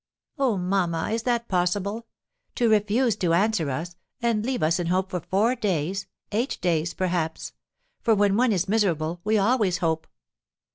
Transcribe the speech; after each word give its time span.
"Oh, 0.39 0.57
mamma, 0.57 1.11
is 1.11 1.21
that 1.29 1.47
possible? 1.47 2.07
to 2.55 2.67
refuse 2.71 3.15
to 3.17 3.35
answer 3.35 3.69
us, 3.69 3.97
and 4.19 4.43
leave 4.43 4.63
us 4.63 4.79
in 4.79 4.87
hope 4.87 5.11
for 5.11 5.19
four 5.19 5.53
days 5.53 6.07
eight 6.31 6.57
days, 6.59 6.95
perhaps; 6.95 7.53
for 8.01 8.15
when 8.15 8.35
one 8.35 8.51
is 8.51 8.67
miserable 8.67 9.21
we 9.23 9.37
always 9.37 9.77
hope." 9.77 10.07